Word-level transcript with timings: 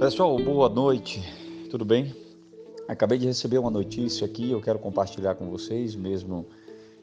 Pessoal, 0.00 0.34
boa 0.38 0.66
noite, 0.66 1.20
tudo 1.70 1.84
bem? 1.84 2.14
Acabei 2.88 3.18
de 3.18 3.26
receber 3.26 3.58
uma 3.58 3.70
notícia 3.70 4.24
aqui, 4.24 4.50
eu 4.50 4.58
quero 4.58 4.78
compartilhar 4.78 5.34
com 5.34 5.50
vocês, 5.50 5.94
mesmo 5.94 6.46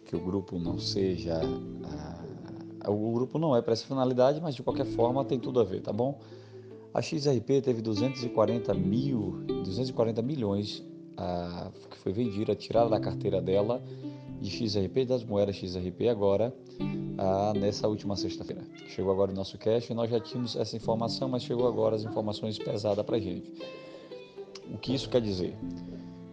que 0.03 0.15
o 0.15 0.19
grupo 0.19 0.57
não 0.57 0.79
seja. 0.79 1.39
Ah, 1.85 2.89
o 2.89 3.13
grupo 3.13 3.37
não 3.37 3.55
é 3.55 3.61
para 3.61 3.73
essa 3.73 3.85
finalidade, 3.85 4.41
mas 4.41 4.55
de 4.55 4.63
qualquer 4.63 4.87
forma 4.87 5.23
tem 5.23 5.39
tudo 5.39 5.59
a 5.59 5.63
ver, 5.63 5.81
tá 5.81 5.93
bom? 5.93 6.19
A 6.91 6.99
XRP 6.99 7.61
teve 7.61 7.83
240 7.83 8.73
mil, 8.73 9.43
240 9.63 10.19
milhões 10.23 10.83
ah, 11.17 11.69
que 11.91 11.99
foi 11.99 12.11
vendida, 12.11 12.55
tirada 12.55 12.89
da 12.89 12.99
carteira 12.99 13.39
dela 13.39 13.79
de 14.41 14.49
XRP 14.49 15.05
das 15.05 15.23
moedas 15.23 15.55
XRP 15.55 16.09
agora 16.09 16.51
ah, 17.17 17.53
nessa 17.55 17.87
última 17.87 18.15
sexta-feira. 18.15 18.61
Chegou 18.87 19.11
agora 19.11 19.31
o 19.31 19.35
nosso 19.35 19.57
cash 19.57 19.89
e 19.89 19.93
nós 19.93 20.09
já 20.09 20.19
tínhamos 20.19 20.55
essa 20.55 20.75
informação, 20.75 21.27
mas 21.27 21.43
chegou 21.43 21.67
agora 21.67 21.95
as 21.95 22.03
informações 22.03 22.57
pesadas 22.57 23.03
para 23.05 23.17
a 23.17 23.19
gente. 23.19 23.51
O 24.73 24.77
que 24.77 24.93
isso 24.93 25.09
quer 25.09 25.21
dizer? 25.21 25.55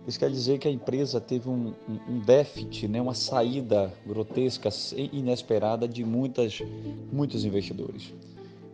Isso 0.06 0.18
quer 0.18 0.30
dizer 0.30 0.58
que 0.58 0.68
a 0.68 0.70
empresa 0.70 1.20
teve 1.20 1.48
um, 1.48 1.72
um, 1.88 2.18
déficit, 2.20 2.86
né, 2.86 3.00
uma 3.00 3.14
saída 3.14 3.92
grotesca, 4.06 4.68
inesperada 5.12 5.88
de 5.88 6.04
muitas, 6.04 6.60
muitos 7.10 7.44
investidores. 7.44 8.12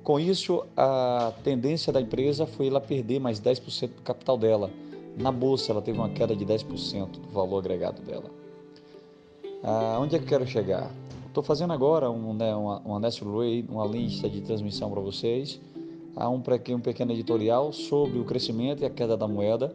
Com 0.02 0.18
isso, 0.18 0.64
a 0.76 1.32
tendência 1.44 1.92
da 1.92 2.00
empresa 2.00 2.46
foi 2.46 2.66
ela 2.66 2.80
perder 2.80 3.20
mais 3.20 3.40
10% 3.40 3.94
do 3.94 4.02
capital 4.02 4.36
dela. 4.36 4.70
Na 5.16 5.30
bolsa, 5.30 5.70
ela 5.70 5.82
teve 5.82 5.98
uma 5.98 6.08
queda 6.08 6.34
de 6.34 6.44
10% 6.44 7.06
do 7.06 7.28
valor 7.28 7.58
agregado 7.58 8.02
dela. 8.02 8.30
Ah, 9.62 9.98
onde 10.00 10.16
é 10.16 10.18
que 10.18 10.24
eu 10.24 10.28
quero 10.28 10.46
chegar? 10.46 10.90
Estou 11.30 11.44
fazendo 11.44 11.72
agora 11.72 12.10
um, 12.10 12.34
né, 12.34 12.52
uma, 12.56 12.80
uma 12.80 13.00
Way, 13.00 13.64
uma 13.68 13.86
lista 13.86 14.28
de 14.28 14.40
transmissão 14.40 14.90
para 14.90 15.00
vocês, 15.00 15.60
há 16.16 16.28
um, 16.28 16.42
um 16.42 16.80
pequeno 16.80 17.12
editorial 17.12 17.72
sobre 17.72 18.18
o 18.18 18.24
crescimento 18.24 18.82
e 18.82 18.84
a 18.84 18.90
queda 18.90 19.16
da 19.16 19.28
moeda 19.28 19.72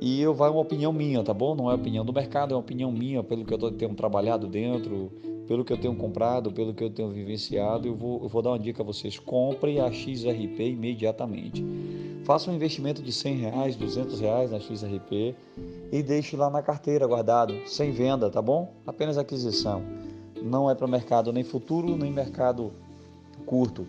e 0.00 0.22
eu 0.22 0.32
vai 0.32 0.48
uma 0.48 0.60
opinião 0.60 0.92
minha, 0.92 1.24
tá 1.24 1.34
bom? 1.34 1.56
Não 1.56 1.68
é 1.68 1.74
opinião 1.74 2.04
do 2.04 2.12
mercado, 2.12 2.52
é 2.52 2.54
uma 2.54 2.60
opinião 2.60 2.92
minha, 2.92 3.24
pelo 3.24 3.44
que 3.44 3.52
eu 3.52 3.72
tenho 3.72 3.92
trabalhado 3.96 4.46
dentro, 4.46 5.10
pelo 5.48 5.64
que 5.64 5.72
eu 5.72 5.76
tenho 5.76 5.96
comprado, 5.96 6.52
pelo 6.52 6.72
que 6.72 6.84
eu 6.84 6.90
tenho 6.90 7.10
vivenciado. 7.10 7.88
Eu 7.88 7.96
vou, 7.96 8.22
eu 8.22 8.28
vou 8.28 8.40
dar 8.40 8.50
uma 8.50 8.58
dica 8.58 8.80
a 8.80 8.86
vocês: 8.86 9.18
compre 9.18 9.80
a 9.80 9.90
XRP 9.90 10.60
imediatamente. 10.60 11.64
Faça 12.22 12.52
um 12.52 12.54
investimento 12.54 13.02
de 13.02 13.10
100 13.10 13.34
reais, 13.34 13.76
200 13.76 14.20
reais 14.20 14.52
na 14.52 14.60
XRP 14.60 15.34
e 15.90 16.02
deixe 16.04 16.36
lá 16.36 16.48
na 16.48 16.62
carteira 16.62 17.04
guardado, 17.04 17.52
sem 17.66 17.90
venda, 17.90 18.30
tá 18.30 18.40
bom? 18.40 18.72
Apenas 18.86 19.18
aquisição 19.18 20.03
não 20.44 20.70
é 20.70 20.74
para 20.74 20.86
mercado 20.86 21.32
nem 21.32 21.42
futuro 21.42 21.96
nem 21.96 22.12
mercado 22.12 22.70
curto, 23.46 23.86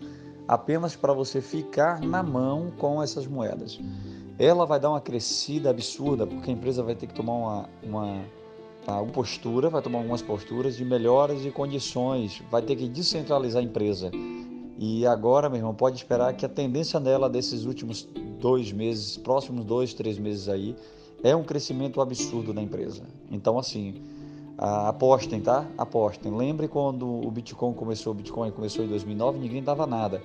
apenas 0.48 0.96
para 0.96 1.12
você 1.12 1.40
ficar 1.40 2.00
na 2.00 2.22
mão 2.22 2.72
com 2.78 3.02
essas 3.02 3.26
moedas. 3.26 3.78
Ela 4.38 4.64
vai 4.66 4.80
dar 4.80 4.90
uma 4.90 5.00
crescida 5.00 5.70
absurda, 5.70 6.26
porque 6.26 6.50
a 6.50 6.52
empresa 6.52 6.82
vai 6.82 6.94
ter 6.94 7.06
que 7.06 7.14
tomar 7.14 7.32
uma, 7.32 7.68
uma, 7.82 8.24
uma 8.86 9.06
postura, 9.06 9.70
vai 9.70 9.82
tomar 9.82 9.98
algumas 9.98 10.22
posturas 10.22 10.76
de 10.76 10.84
melhoras 10.84 11.42
de 11.42 11.50
condições, 11.50 12.42
vai 12.50 12.62
ter 12.62 12.76
que 12.76 12.88
descentralizar 12.88 13.62
a 13.62 13.64
empresa. 13.64 14.10
E 14.78 15.06
agora, 15.06 15.48
meu 15.48 15.58
irmão, 15.58 15.74
pode 15.74 15.96
esperar 15.96 16.34
que 16.34 16.44
a 16.44 16.48
tendência 16.48 17.00
dela 17.00 17.30
desses 17.30 17.64
últimos 17.64 18.06
dois 18.38 18.72
meses, 18.72 19.16
próximos 19.16 19.64
dois, 19.64 19.94
três 19.94 20.18
meses 20.18 20.48
aí, 20.50 20.76
é 21.22 21.34
um 21.34 21.42
crescimento 21.42 22.00
absurdo 22.00 22.52
da 22.52 22.62
empresa. 22.62 23.02
Então, 23.30 23.58
assim, 23.58 23.94
ah, 24.58 24.88
apostem, 24.88 25.40
tá? 25.40 25.66
Apostem. 25.76 26.34
Lembre 26.34 26.66
quando 26.66 27.06
o 27.06 27.30
Bitcoin 27.30 27.74
começou, 27.74 28.12
o 28.12 28.16
Bitcoin 28.16 28.50
começou 28.50 28.84
em 28.84 28.88
2009, 28.88 29.38
ninguém 29.38 29.62
dava 29.62 29.86
nada. 29.86 30.22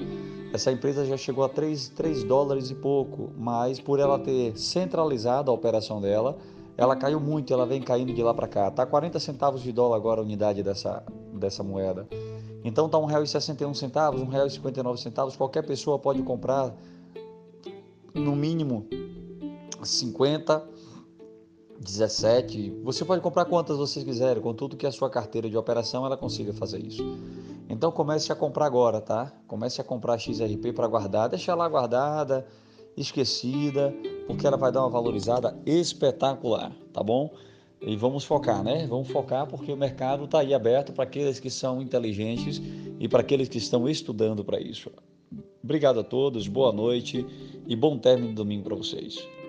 Essa 0.53 0.71
empresa 0.71 1.05
já 1.05 1.17
chegou 1.17 1.43
a 1.43 1.49
3, 1.49 1.89
3 1.89 2.23
dólares 2.23 2.69
e 2.69 2.75
pouco, 2.75 3.31
mas 3.37 3.79
por 3.79 3.99
ela 3.99 4.17
ter 4.17 4.57
centralizado 4.57 5.51
a 5.51 5.53
operação 5.53 5.99
dela, 5.99 6.37
ela 6.77 6.95
caiu 6.95 7.19
muito, 7.19 7.53
ela 7.53 7.65
vem 7.65 7.81
caindo 7.81 8.13
de 8.13 8.23
lá 8.23 8.33
para 8.33 8.47
cá. 8.47 8.71
Tá 8.71 8.85
40 8.85 9.19
centavos 9.19 9.61
de 9.61 9.71
dólar 9.71 9.97
agora 9.97 10.21
a 10.21 10.23
unidade 10.23 10.63
dessa, 10.63 11.03
dessa 11.33 11.61
moeda. 11.61 12.07
Então 12.63 12.87
tá 12.87 12.97
R$ 12.97 13.03
1,61, 13.05 14.29
R$ 14.29 14.47
1,59, 14.47 15.35
qualquer 15.35 15.65
pessoa 15.65 15.99
pode 15.99 16.21
comprar 16.21 16.73
no 18.13 18.35
mínimo 18.35 18.87
50 19.83 20.63
17. 21.81 22.81
Você 22.83 23.03
pode 23.03 23.21
comprar 23.21 23.45
quantas 23.45 23.77
vocês 23.77 24.05
quiserem, 24.05 24.41
contudo 24.41 24.77
que 24.77 24.85
a 24.85 24.91
sua 24.91 25.09
carteira 25.09 25.49
de 25.49 25.57
operação 25.57 26.05
ela 26.05 26.15
consiga 26.15 26.53
fazer 26.53 26.79
isso. 26.85 27.03
Então 27.67 27.91
comece 27.91 28.31
a 28.31 28.35
comprar 28.35 28.67
agora, 28.67 29.01
tá? 29.01 29.33
Comece 29.47 29.81
a 29.81 29.83
comprar 29.83 30.19
XRP 30.19 30.73
para 30.73 30.87
guardar, 30.87 31.29
deixa 31.29 31.55
lá 31.55 31.67
guardada, 31.67 32.45
esquecida, 32.95 33.93
porque 34.27 34.45
ela 34.45 34.57
vai 34.57 34.71
dar 34.71 34.81
uma 34.81 34.89
valorizada 34.89 35.57
espetacular, 35.65 36.71
tá 36.93 37.01
bom? 37.01 37.33
E 37.81 37.95
vamos 37.95 38.23
focar, 38.23 38.63
né? 38.63 38.85
Vamos 38.85 39.09
focar 39.09 39.47
porque 39.47 39.73
o 39.73 39.77
mercado 39.77 40.25
está 40.25 40.41
aí 40.41 40.53
aberto 40.53 40.93
para 40.93 41.03
aqueles 41.03 41.39
que 41.39 41.49
são 41.49 41.81
inteligentes 41.81 42.61
e 42.99 43.07
para 43.07 43.21
aqueles 43.21 43.49
que 43.49 43.57
estão 43.57 43.89
estudando 43.89 44.45
para 44.45 44.61
isso. 44.61 44.91
Obrigado 45.63 45.99
a 45.99 46.03
todos, 46.03 46.47
boa 46.47 46.71
noite 46.71 47.25
e 47.65 47.75
bom 47.75 47.97
término 47.97 48.29
de 48.29 48.35
domingo 48.35 48.65
para 48.65 48.75
vocês. 48.75 49.40